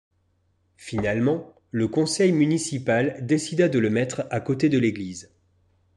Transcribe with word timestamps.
Finalement 0.77 1.53
le 1.69 1.87
conseil 1.87 2.31
municipal 2.31 3.23
décida 3.23 3.69
de 3.69 3.77
le 3.77 3.91
mettre 3.91 4.25
à 4.31 4.39
côté 4.39 4.67
de 4.67 4.79
l'église. 4.79 5.29